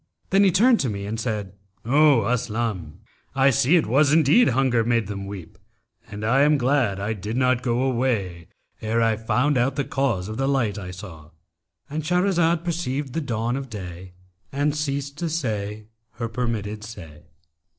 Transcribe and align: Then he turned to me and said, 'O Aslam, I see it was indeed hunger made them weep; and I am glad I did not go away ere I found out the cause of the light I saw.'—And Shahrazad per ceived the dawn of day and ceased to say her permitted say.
Then 0.31 0.43
he 0.43 0.49
turned 0.51 0.79
to 0.79 0.89
me 0.89 1.05
and 1.05 1.19
said, 1.19 1.53
'O 1.85 2.23
Aslam, 2.25 3.01
I 3.35 3.51
see 3.51 3.75
it 3.75 3.85
was 3.85 4.11
indeed 4.11 4.47
hunger 4.47 4.83
made 4.83 5.05
them 5.05 5.27
weep; 5.27 5.59
and 6.09 6.25
I 6.25 6.41
am 6.41 6.57
glad 6.57 6.99
I 6.99 7.13
did 7.13 7.37
not 7.37 7.61
go 7.61 7.83
away 7.83 8.47
ere 8.81 8.99
I 8.99 9.15
found 9.15 9.59
out 9.59 9.75
the 9.75 9.83
cause 9.85 10.27
of 10.27 10.37
the 10.37 10.47
light 10.49 10.79
I 10.79 10.89
saw.'—And 10.89 12.01
Shahrazad 12.01 12.63
per 12.63 12.71
ceived 12.71 13.13
the 13.13 13.21
dawn 13.21 13.55
of 13.55 13.69
day 13.69 14.13
and 14.51 14.75
ceased 14.75 15.19
to 15.19 15.29
say 15.29 15.85
her 16.13 16.27
permitted 16.27 16.83
say. 16.83 17.25